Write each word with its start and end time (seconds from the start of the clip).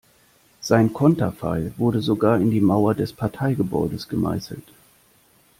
Sein 0.61 0.93
Konterfei 0.93 1.73
wurde 1.77 2.01
sogar 2.01 2.41
in 2.41 2.49
die 2.49 2.59
Mauer 2.59 2.95
des 2.95 3.13
Parteigebäudes 3.13 4.07
gemeißelt. 4.07 4.63